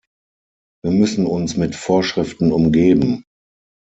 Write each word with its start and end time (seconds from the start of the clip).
Wir 0.83 0.93
müssen 0.93 1.27
uns 1.27 1.57
mit 1.57 1.75
Vorschriften 1.75 2.51
umgeben. 2.51 3.23